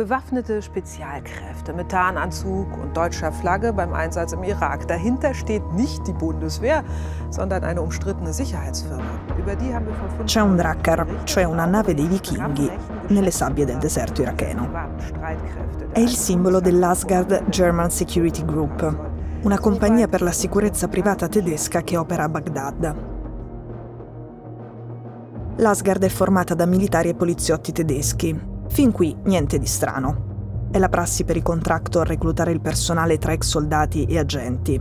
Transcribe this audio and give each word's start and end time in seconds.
Bewaffnete 0.00 0.62
Spezialkräfte 0.62 1.74
mit 1.74 1.90
Tarnanzug 1.90 2.68
und 2.82 2.96
deutscher 2.96 3.30
Flagge 3.32 3.70
beim 3.74 3.92
Einsatz 3.92 4.32
im 4.32 4.42
Irak. 4.44 4.88
Dahinter 4.88 5.34
steht 5.34 5.74
nicht 5.74 6.06
die 6.06 6.14
Bundeswehr, 6.14 6.82
sondern 7.28 7.64
eine 7.64 7.82
umstrittene 7.82 8.32
Sicherheitsfirma. 8.32 9.02
Über 9.38 9.54
die 9.56 9.74
haben 9.74 9.84
wir 9.84 9.92
vor 9.92 10.24
C'è 10.24 10.40
un 10.40 10.56
Drakkar, 10.56 11.06
cioè 11.26 11.44
una 11.44 11.66
nave 11.66 11.92
dei 11.94 12.08
vichinghi, 12.08 12.70
nelle 13.08 13.30
sabbie 13.30 13.66
del 13.66 13.76
deserto 13.76 14.22
iracheno. 14.22 14.70
È 15.92 16.00
il 16.00 16.08
simbolo 16.08 16.60
dell'Asgard 16.60 17.50
German 17.50 17.90
Security 17.90 18.42
Group, 18.46 18.96
una 19.42 19.58
compagnia 19.58 20.08
per 20.08 20.22
la 20.22 20.32
sicurezza 20.32 20.88
privata 20.88 21.28
tedesca 21.28 21.82
che 21.82 21.98
opera 21.98 22.22
a 22.22 22.28
Baghdad. 22.30 22.94
L'Asgard 25.56 26.02
è 26.02 26.08
formata 26.08 26.54
da 26.54 26.64
militari 26.64 27.10
e 27.10 27.14
poliziotti 27.14 27.72
tedeschi, 27.72 28.49
Fin 28.70 28.92
qui 28.92 29.14
niente 29.24 29.58
di 29.58 29.66
strano. 29.66 30.68
È 30.70 30.78
la 30.78 30.88
prassi 30.88 31.24
per 31.24 31.36
i 31.36 31.42
contractor 31.42 32.06
reclutare 32.06 32.52
il 32.52 32.60
personale 32.60 33.18
tra 33.18 33.32
ex 33.32 33.48
soldati 33.48 34.04
e 34.04 34.16
agenti. 34.16 34.80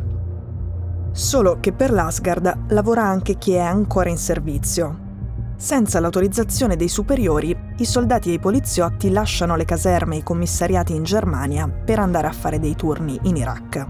Solo 1.12 1.58
che 1.60 1.74
per 1.74 1.92
l'Asgard 1.92 2.66
lavora 2.68 3.04
anche 3.04 3.40
chi 3.40 3.54
è 3.54 3.60
ancora 3.60 4.10
in 4.10 4.18
servizio. 4.18 5.08
Senza 5.58 6.00
l'autorizzazione 6.00 6.76
dei 6.76 6.88
superiori, 6.88 7.58
i 7.78 7.86
soldati 7.86 8.30
e 8.30 8.34
i 8.34 8.40
poliziotti 8.40 9.10
lasciano 9.10 9.56
le 9.56 9.66
caserme 9.66 10.16
e 10.16 10.18
i 10.20 10.24
commissariati 10.24 10.94
in 10.94 11.04
Germania 11.04 11.68
per 11.68 11.98
andare 11.98 12.28
a 12.28 12.32
fare 12.32 12.60
dei 12.60 12.76
turni 12.76 13.20
in 13.24 13.38
Iraq. 13.38 13.88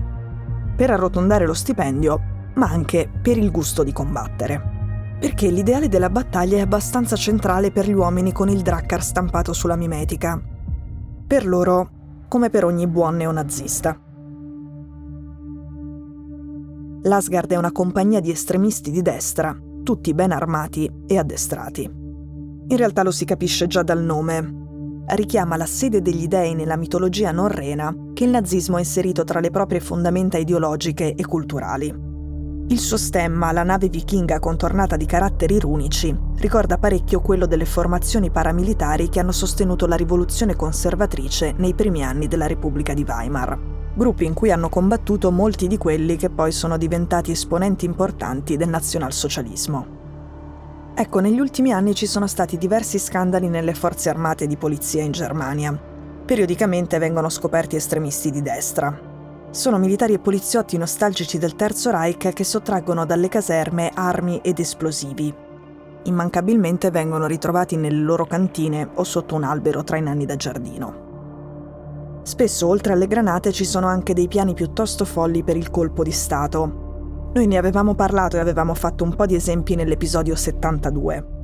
Per 0.78 0.90
arrotondare 0.90 1.46
lo 1.46 1.54
stipendio, 1.54 2.20
ma 2.56 2.70
anche 2.70 3.12
per 3.22 3.38
il 3.38 3.52
gusto 3.52 3.84
di 3.84 3.92
combattere 3.92 4.79
perché 5.20 5.52
l'ideale 5.52 5.90
della 5.90 6.10
battaglia 6.10 6.58
è 6.58 6.62
abbastanza 6.62 7.18
centrale 7.18 7.72
per 7.72 7.88
gli 7.88 7.94
uomini 7.94 8.32
con 8.32 8.48
il 8.48 8.62
Drakkar 8.62 9.04
stampato 9.04 9.52
sulla 9.52 9.76
mimetica. 9.76 10.42
Per 11.28 11.46
loro, 11.46 11.90
come 12.30 12.50
per 12.50 12.64
ogni 12.64 12.88
buon 12.88 13.18
neonazista. 13.18 14.00
L'Asgard 17.04 17.52
è 17.52 17.58
una 17.58 17.72
compagnia 17.72 18.22
di 18.22 18.32
estremisti 18.32 18.92
di 18.92 19.02
destra, 19.02 19.58
tutti 19.84 20.14
ben 20.14 20.32
armati 20.32 20.90
e 21.06 21.18
addestrati. 21.18 21.84
In 21.84 22.78
realtà 22.78 23.04
lo 23.04 23.12
si 23.12 23.26
capisce 23.26 23.68
già 23.68 23.84
dal 23.84 24.02
nome. 24.02 25.04
Richiama 25.08 25.58
la 25.58 25.66
sede 25.66 26.02
degli 26.02 26.28
dei 26.28 26.54
nella 26.56 26.78
mitologia 26.78 27.32
norrena 27.32 27.94
che 28.14 28.24
il 28.24 28.30
nazismo 28.30 28.78
ha 28.78 28.80
inserito 28.80 29.24
tra 29.24 29.40
le 29.40 29.50
proprie 29.50 29.80
fondamenta 29.80 30.38
ideologiche 30.38 31.14
e 31.14 31.26
culturali. 31.26 32.09
Il 32.72 32.78
suo 32.78 32.98
stemma, 32.98 33.52
la 33.52 33.64
nave 33.64 33.90
vichinga 33.90 34.38
contornata 34.38 34.96
di 34.96 35.08
caratteri 35.08 35.58
runici, 35.58 36.16
ricorda 36.36 36.78
parecchio 36.78 37.20
quello 37.20 37.48
delle 37.48 37.66
formazioni 37.66 38.30
paramilitari 38.30 39.10
che 39.10 39.20
hanno 39.20 39.32
sostenuto 39.32 39.88
la 39.88 39.96
rivoluzione 39.96 40.56
conservatrice 40.56 41.56
nei 41.58 41.74
primi 41.74 42.04
anni 42.04 42.28
della 42.28 42.46
Repubblica 42.46 42.94
di 42.94 43.04
Weimar, 43.08 43.58
gruppi 43.96 44.26
in 44.26 44.36
cui 44.36 44.52
hanno 44.52 44.70
combattuto 44.70 45.32
molti 45.32 45.66
di 45.66 45.78
quelli 45.78 46.16
che 46.16 46.30
poi 46.30 46.52
sono 46.52 46.78
diventati 46.78 47.32
esponenti 47.32 47.86
importanti 47.86 48.56
del 48.56 48.70
nazionalsocialismo. 48.70 49.98
Ecco, 50.94 51.20
negli 51.22 51.40
ultimi 51.40 51.72
anni 51.72 51.96
ci 51.96 52.06
sono 52.06 52.28
stati 52.28 52.56
diversi 52.60 53.00
scandali 53.00 53.50
nelle 53.50 53.74
forze 53.74 54.10
armate 54.10 54.46
di 54.46 54.58
polizia 54.58 55.02
in 55.02 55.12
Germania. 55.12 55.76
Periodicamente 56.24 57.00
vengono 57.00 57.30
scoperti 57.30 57.78
estremisti 57.78 58.30
di 58.30 58.44
destra, 58.44 59.10
sono 59.52 59.80
militari 59.80 60.14
e 60.14 60.20
poliziotti 60.20 60.78
nostalgici 60.78 61.40
del 61.40 61.56
Terzo 61.56 61.90
Reich 61.90 62.34
che 62.34 62.44
sottraggono 62.44 63.06
dalle 63.06 63.30
caserme 63.30 63.92
armi 63.94 64.40
ed 64.44 64.60
esplosivi. 64.60 65.34
Immancabilmente 66.04 66.92
vengono 66.92 67.26
ritrovati 67.26 67.76
nelle 67.76 68.02
loro 68.02 68.26
cantine 68.26 68.90
o 68.94 69.04
sotto 69.04 69.36
un 69.36 69.44
albero 69.44 69.84
tra 69.84 69.98
i 69.98 70.02
nanni 70.02 70.26
da 70.26 70.36
giardino. 70.36 71.08
Spesso 72.24 72.68
oltre 72.68 72.94
alle 72.94 73.08
granate 73.08 73.52
ci 73.52 73.66
sono 73.66 73.88
anche 73.88 74.14
dei 74.14 74.28
piani 74.28 74.54
piuttosto 74.54 75.04
folli 75.04 75.44
per 75.44 75.58
il 75.58 75.72
colpo 75.72 76.04
di 76.04 76.12
Stato. 76.12 77.32
Noi 77.34 77.48
ne 77.48 77.58
avevamo 77.58 77.96
parlato 77.96 78.38
e 78.38 78.40
avevamo 78.40 78.76
fatto 78.76 79.04
un 79.04 79.16
po' 79.16 79.26
di 79.26 79.36
esempi 79.36 79.76
nell'episodio 79.76 80.36
72. 80.36 81.39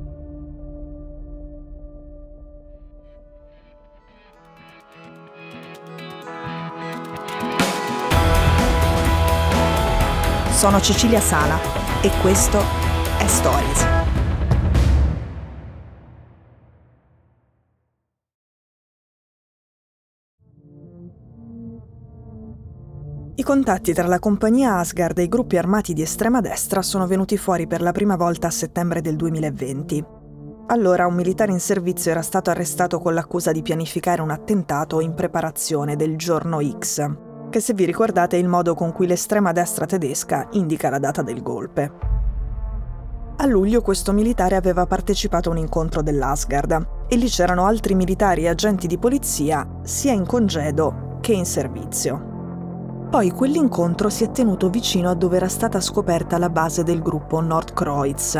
Sono 10.56 10.80
Cecilia 10.80 11.20
Sala 11.20 11.58
e 12.00 12.10
questo 12.22 12.58
è 13.18 13.26
Stories. 13.26 13.86
I 23.34 23.42
contatti 23.42 23.92
tra 23.92 24.06
la 24.06 24.18
compagnia 24.18 24.78
Asgard 24.78 25.18
e 25.18 25.24
i 25.24 25.28
gruppi 25.28 25.58
armati 25.58 25.92
di 25.92 26.00
estrema 26.00 26.40
destra 26.40 26.80
sono 26.80 27.06
venuti 27.06 27.36
fuori 27.36 27.66
per 27.66 27.82
la 27.82 27.92
prima 27.92 28.16
volta 28.16 28.46
a 28.46 28.50
settembre 28.50 29.02
del 29.02 29.16
2020. 29.16 30.04
Allora 30.68 31.06
un 31.06 31.14
militare 31.16 31.52
in 31.52 31.60
servizio 31.60 32.10
era 32.10 32.22
stato 32.22 32.48
arrestato 32.48 32.98
con 32.98 33.12
l'accusa 33.12 33.52
di 33.52 33.60
pianificare 33.60 34.22
un 34.22 34.30
attentato 34.30 35.00
in 35.00 35.12
preparazione 35.12 35.96
del 35.96 36.16
giorno 36.16 36.60
X, 36.78 37.25
che 37.50 37.60
se 37.60 37.74
vi 37.74 37.84
ricordate 37.84 38.36
è 38.36 38.40
il 38.40 38.48
modo 38.48 38.74
con 38.74 38.92
cui 38.92 39.06
l'estrema 39.06 39.52
destra 39.52 39.86
tedesca 39.86 40.48
indica 40.52 40.90
la 40.90 40.98
data 40.98 41.22
del 41.22 41.42
golpe. 41.42 42.14
A 43.38 43.46
luglio 43.46 43.82
questo 43.82 44.12
militare 44.12 44.56
aveva 44.56 44.86
partecipato 44.86 45.50
a 45.50 45.52
un 45.52 45.58
incontro 45.58 46.02
dell'Asgard 46.02 46.86
e 47.06 47.16
lì 47.16 47.28
c'erano 47.28 47.66
altri 47.66 47.94
militari 47.94 48.44
e 48.44 48.48
agenti 48.48 48.86
di 48.86 48.96
polizia 48.96 49.66
sia 49.82 50.12
in 50.12 50.24
congedo 50.24 51.18
che 51.20 51.32
in 51.32 51.44
servizio. 51.44 52.34
Poi 53.10 53.30
quell'incontro 53.30 54.08
si 54.08 54.24
è 54.24 54.30
tenuto 54.30 54.70
vicino 54.70 55.10
a 55.10 55.14
dove 55.14 55.36
era 55.36 55.48
stata 55.48 55.80
scoperta 55.80 56.38
la 56.38 56.48
base 56.48 56.82
del 56.82 57.02
gruppo 57.02 57.40
Nordkreuz 57.40 58.34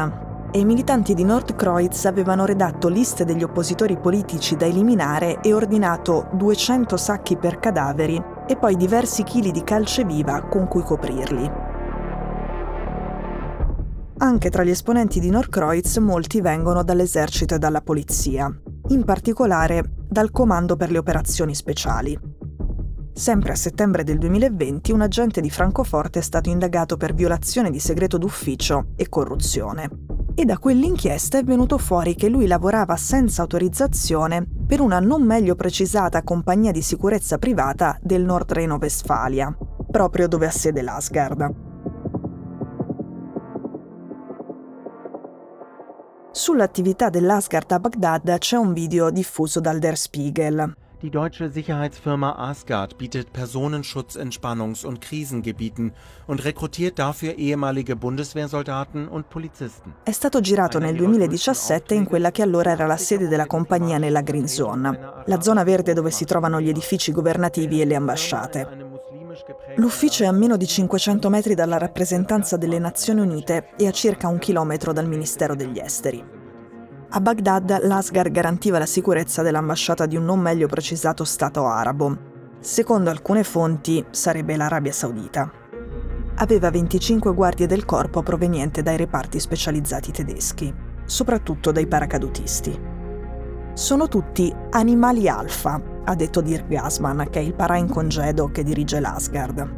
e 0.51 0.59
i 0.59 0.65
militanti 0.65 1.13
di 1.13 1.25
Nordkreuz 1.25 2.07
avevano 2.07 2.47
redatto 2.47 2.89
liste 2.89 3.25
degli 3.25 3.43
oppositori 3.43 3.99
politici 3.99 4.57
da 4.57 4.65
eliminare 4.65 5.41
e 5.43 5.53
ordinato 5.53 6.29
200 6.33 6.97
sacchi 6.97 7.37
per 7.37 7.59
cadaveri 7.59 8.35
e 8.47 8.57
poi 8.57 8.77
diversi 8.77 9.23
chili 9.23 9.51
di 9.51 9.63
calce 9.63 10.05
viva 10.05 10.43
con 10.43 10.69
cui 10.69 10.83
coprirli. 10.83 11.51
Anche 14.19 14.49
tra 14.49 14.65
gli 14.65 14.71
esponenti 14.71 15.21
di 15.21 15.29
Norcreuz 15.29 15.99
molti 15.99 16.41
vengono 16.41 16.83
dall'esercito 16.83 17.55
e 17.55 17.59
dalla 17.59 17.83
polizia, 17.83 18.51
in 18.89 19.05
particolare 19.05 19.83
dal 20.09 20.31
Comando 20.31 20.77
per 20.77 20.91
le 20.91 20.99
operazioni 20.99 21.55
speciali. 21.55 22.19
Sempre 23.13 23.53
a 23.53 23.57
settembre 23.57 24.05
del 24.05 24.19
2020 24.19 24.93
un 24.93 25.01
agente 25.03 25.41
di 25.41 25.51
Francoforte 25.51 26.19
è 26.19 26.23
stato 26.23 26.49
indagato 26.49 26.97
per 26.97 27.15
violazione 27.15 27.71
di 27.71 27.79
segreto 27.79 28.19
d'ufficio 28.19 28.89
e 28.97 29.09
corruzione. 29.09 29.91
E 30.35 30.45
da 30.45 30.59
quell'inchiesta 30.59 31.39
è 31.39 31.43
venuto 31.43 31.79
fuori 31.79 32.15
che 32.15 32.29
lui 32.29 32.47
lavorava 32.47 32.97
senza 32.97 33.43
autorizzazione 33.43 34.47
per 34.67 34.81
una 34.81 34.99
non 34.99 35.23
meglio 35.23 35.55
precisata 35.55 36.23
compagnia 36.23 36.73
di 36.73 36.83
sicurezza 36.83 37.39
privata 37.39 37.97
del 38.03 38.25
Nord 38.25 38.53
Reno-Vestfalia, 38.53 39.57
proprio 39.91 40.27
dove 40.27 40.47
ha 40.47 40.51
sede 40.51 40.83
l'Asgard. 40.83 41.55
Sull'attività 46.33 47.09
dell'Asgard 47.09 47.71
a 47.71 47.79
Baghdad 47.79 48.39
c'è 48.39 48.57
un 48.57 48.73
video 48.73 49.11
diffuso 49.11 49.61
dal 49.61 49.79
Der 49.79 49.97
Spiegel. 49.97 50.77
Die 51.03 51.11
deutsche 51.11 51.51
Sicherheitsfirma 51.51 52.37
Asgard 52.39 52.97
bietet 52.97 53.31
Personenschutz 53.31 54.15
in 54.15 54.31
Spannungs- 54.31 54.83
und 54.83 55.03
Krisengebieten 55.03 55.93
und 56.27 56.43
rekrutiert 56.43 56.99
dafür 56.99 57.35
ehemalige 57.37 57.97
Bundeswehrsoldaten 57.97 59.07
und 59.07 59.29
Polizisten. 59.29 59.93
È 60.05 60.11
stato 60.11 60.41
girato 60.41 60.79
nel 60.79 60.97
2017 60.97 61.95
in 61.95 62.07
quella 62.07 62.31
che 62.31 62.41
allora 62.41 62.71
era 62.71 62.87
la 62.87 62.97
sede 62.97 63.29
della 63.29 63.45
compagnia 63.45 63.99
nella 63.99 64.23
Green 64.23 64.49
Zone, 64.49 64.99
la 65.27 65.41
zona 65.43 65.65
verde 65.65 65.93
dove 65.93 66.11
si 66.11 66.25
trovano 66.25 66.63
gli 66.63 66.71
edifici 66.71 67.13
governativi 67.13 67.83
e 67.83 67.85
le 67.85 67.95
ambasciate. 67.95 68.67
L'ufficio 69.77 70.25
è 70.25 70.27
a 70.27 70.33
meno 70.33 70.57
di 70.57 70.67
500 70.67 71.29
metri 71.29 71.55
dalla 71.55 71.77
rappresentanza 71.77 72.57
delle 72.57 72.79
Nazioni 72.79 73.21
Unite 73.21 73.73
e 73.77 73.87
a 73.87 73.91
circa 73.91 74.29
un 74.29 74.39
chilometro 74.39 74.95
dal 74.95 75.07
Ministero 75.07 75.55
degli 75.55 75.79
Esteri. 75.79 76.36
A 77.17 77.21
Baghdad 77.23 77.87
l'Asgar 77.87 78.31
garantiva 78.31 78.79
la 78.79 78.85
sicurezza 78.85 79.41
dell'ambasciata 79.41 80.05
di 80.05 80.17
un 80.17 80.27
non 80.27 80.39
meglio 80.39 80.67
precisato 80.67 81.25
Stato 81.25 81.65
arabo. 81.65 82.15
Secondo 82.61 83.09
alcune 83.09 83.43
fonti 83.43 84.05
sarebbe 84.11 84.55
l'Arabia 84.55 84.93
Saudita. 84.93 85.51
Aveva 86.35 86.71
25 86.71 87.33
guardie 87.33 87.67
del 87.67 87.87
corpo 87.87 88.23
provenienti 88.23 88.83
dai 88.83 88.99
reparti 88.99 89.41
specializzati 89.41 90.13
tedeschi, 90.13 90.71
soprattutto 91.07 91.73
dai 91.73 91.87
paracadutisti. 91.87 92.79
Sono 93.73 94.09
tutti 94.09 94.55
animali 94.73 95.27
alfa, 95.27 95.81
ha 96.05 96.15
detto 96.15 96.43
Dirk 96.43 96.69
Gasman, 96.69 97.29
che 97.31 97.39
è 97.39 97.43
il 97.43 97.55
para 97.55 97.79
in 97.79 97.89
congedo 97.89 98.51
che 98.51 98.63
dirige 98.63 99.01
l'Asgard. 99.01 99.75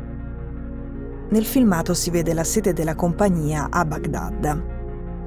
Nel 1.29 1.45
filmato 1.45 1.95
si 1.95 2.11
vede 2.11 2.35
la 2.35 2.43
sede 2.43 2.73
della 2.73 2.97
compagnia 2.97 3.69
a 3.71 3.85
Baghdad, 3.85 4.78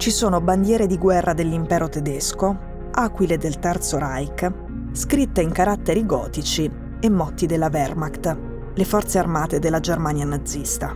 ci 0.01 0.09
sono 0.09 0.42
bandiere 0.42 0.88
di 0.88 0.98
guerra 0.98 1.33
dell'impero 1.33 1.88
tedesco, 1.88 2.89
aquile 2.89 3.38
del 3.38 3.59
Terzo 3.59 4.00
Reich 4.00 4.51
scritte 4.94 5.42
in 5.42 5.51
caratteri 5.51 6.07
gotici 6.07 6.68
e 7.00 7.07
motti 7.07 7.45
della 7.45 7.69
Wehrmacht, 7.71 8.38
le 8.74 8.83
forze 8.83 9.19
armate 9.19 9.59
della 9.59 9.80
Germania 9.80 10.25
nazista. 10.25 10.95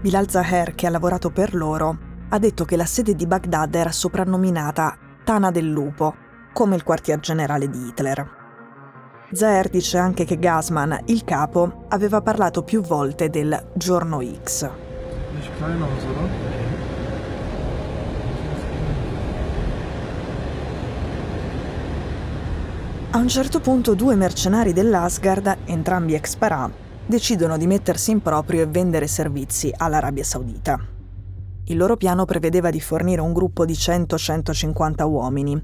Bilal 0.00 0.28
Zaher, 0.28 0.74
che 0.74 0.88
ha 0.88 0.90
lavorato 0.90 1.30
per 1.30 1.54
loro, 1.54 1.98
ha 2.30 2.38
detto 2.40 2.64
che 2.64 2.74
la 2.74 2.84
sede 2.84 3.14
di 3.14 3.28
Baghdad 3.28 3.72
era 3.72 3.92
soprannominata 3.92 4.98
Tana 5.22 5.52
del 5.52 5.70
Lupo, 5.70 6.16
come 6.52 6.74
il 6.74 6.82
quartier 6.82 7.20
generale 7.20 7.70
di 7.70 7.86
Hitler. 7.86 8.28
Zaher 9.30 9.68
dice 9.68 9.98
anche 9.98 10.24
che 10.24 10.36
Gasman, 10.36 11.02
il 11.04 11.22
capo, 11.22 11.84
aveva 11.90 12.20
parlato 12.22 12.64
più 12.64 12.80
volte 12.80 13.30
del 13.30 13.68
giorno 13.76 14.20
X. 14.42 14.68
A 23.16 23.18
un 23.18 23.28
certo 23.28 23.60
punto 23.60 23.94
due 23.94 24.14
mercenari 24.14 24.74
dell'Asgard, 24.74 25.60
entrambi 25.64 26.12
ex 26.12 26.36
parà, 26.36 26.70
decidono 27.06 27.56
di 27.56 27.66
mettersi 27.66 28.10
in 28.10 28.20
proprio 28.20 28.60
e 28.60 28.66
vendere 28.66 29.06
servizi 29.06 29.72
all'Arabia 29.74 30.22
Saudita. 30.22 30.78
Il 31.64 31.78
loro 31.78 31.96
piano 31.96 32.26
prevedeva 32.26 32.68
di 32.68 32.78
fornire 32.78 33.22
un 33.22 33.32
gruppo 33.32 33.64
di 33.64 33.72
100-150 33.72 35.08
uomini, 35.08 35.62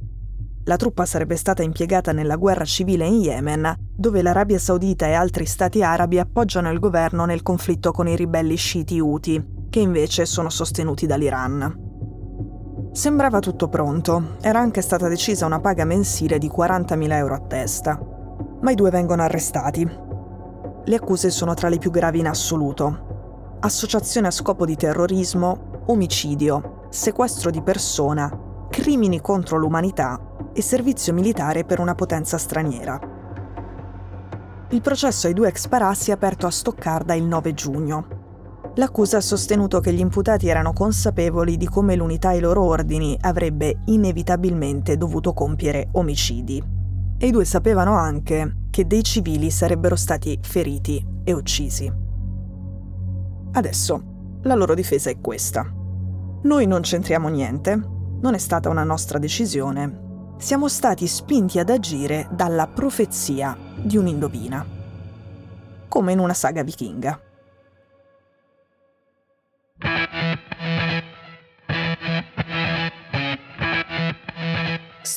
la 0.64 0.76
truppa 0.76 1.04
sarebbe 1.04 1.36
stata 1.36 1.62
impiegata 1.62 2.12
nella 2.12 2.36
guerra 2.36 2.64
civile 2.64 3.04
in 3.04 3.20
Yemen, 3.20 3.74
dove 3.94 4.22
l'Arabia 4.22 4.58
Saudita 4.58 5.06
e 5.06 5.12
altri 5.12 5.44
stati 5.44 5.82
arabi 5.82 6.18
appoggiano 6.18 6.70
il 6.70 6.78
governo 6.78 7.26
nel 7.26 7.42
conflitto 7.42 7.92
con 7.92 8.08
i 8.08 8.16
ribelli 8.16 8.56
sciiti 8.56 8.98
Houthi, 8.98 9.66
che 9.68 9.80
invece 9.80 10.24
sono 10.24 10.48
sostenuti 10.48 11.04
dall'Iran. 11.04 11.91
Sembrava 12.92 13.38
tutto 13.38 13.68
pronto, 13.68 14.36
era 14.42 14.58
anche 14.58 14.82
stata 14.82 15.08
decisa 15.08 15.46
una 15.46 15.60
paga 15.60 15.86
mensile 15.86 16.36
di 16.36 16.50
40.000 16.54 17.12
euro 17.12 17.34
a 17.34 17.40
testa. 17.40 17.98
Ma 18.60 18.70
i 18.70 18.74
due 18.74 18.90
vengono 18.90 19.22
arrestati. 19.22 19.82
Le 20.84 20.94
accuse 20.94 21.30
sono 21.30 21.54
tra 21.54 21.70
le 21.70 21.78
più 21.78 21.90
gravi 21.90 22.18
in 22.18 22.28
assoluto. 22.28 23.56
Associazione 23.60 24.26
a 24.26 24.30
scopo 24.30 24.66
di 24.66 24.76
terrorismo, 24.76 25.84
omicidio, 25.86 26.88
sequestro 26.90 27.50
di 27.50 27.62
persona, 27.62 28.30
crimini 28.68 29.22
contro 29.22 29.56
l'umanità 29.56 30.20
e 30.52 30.60
servizio 30.60 31.14
militare 31.14 31.64
per 31.64 31.80
una 31.80 31.94
potenza 31.94 32.36
straniera. 32.36 33.00
Il 34.68 34.80
processo 34.82 35.28
ai 35.28 35.32
due 35.32 35.48
ex 35.48 35.66
parà 35.66 35.94
si 35.94 36.10
è 36.10 36.12
aperto 36.12 36.46
a 36.46 36.50
Stoccarda 36.50 37.14
il 37.14 37.24
9 37.24 37.54
giugno. 37.54 38.21
L'accusa 38.76 39.18
ha 39.18 39.20
sostenuto 39.20 39.80
che 39.80 39.92
gli 39.92 40.00
imputati 40.00 40.48
erano 40.48 40.72
consapevoli 40.72 41.58
di 41.58 41.66
come 41.66 41.94
l'unità 41.94 42.30
ai 42.30 42.40
loro 42.40 42.62
ordini 42.62 43.18
avrebbe 43.20 43.80
inevitabilmente 43.86 44.96
dovuto 44.96 45.34
compiere 45.34 45.88
omicidi. 45.92 46.62
E 47.18 47.26
i 47.26 47.30
due 47.30 47.44
sapevano 47.44 47.94
anche 47.94 48.60
che 48.70 48.86
dei 48.86 49.02
civili 49.02 49.50
sarebbero 49.50 49.94
stati 49.94 50.38
feriti 50.40 51.04
e 51.22 51.32
uccisi. 51.34 51.92
Adesso, 53.52 54.02
la 54.42 54.54
loro 54.54 54.74
difesa 54.74 55.10
è 55.10 55.20
questa. 55.20 55.70
Noi 56.44 56.66
non 56.66 56.80
c'entriamo 56.80 57.28
niente, 57.28 57.78
non 58.20 58.32
è 58.32 58.38
stata 58.38 58.70
una 58.70 58.84
nostra 58.84 59.18
decisione, 59.18 60.34
siamo 60.38 60.66
stati 60.68 61.06
spinti 61.06 61.58
ad 61.58 61.68
agire 61.68 62.26
dalla 62.32 62.66
profezia 62.66 63.56
di 63.76 63.98
un'indovina, 63.98 64.66
come 65.88 66.12
in 66.12 66.18
una 66.18 66.34
saga 66.34 66.62
vichinga. 66.62 67.20